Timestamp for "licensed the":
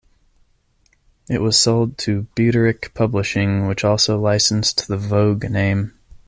4.19-4.97